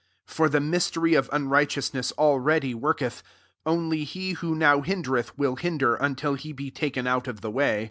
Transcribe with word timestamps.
7 0.25 0.35
For 0.35 0.49
the 0.49 0.59
mystery 0.59 1.13
of 1.13 1.29
unrighteousness 1.31 2.11
already 2.13 2.73
worketh: 2.73 3.21
only 3.67 4.03
he 4.03 4.31
who 4.31 4.55
now 4.55 4.81
hindereth 4.81 5.35
nvill 5.37 5.59
hinder, 5.59 5.93
until 5.93 6.33
he 6.33 6.51
be 6.53 6.71
taken 6.71 7.05
out 7.05 7.27
of 7.27 7.41
the 7.41 7.51
way. 7.51 7.79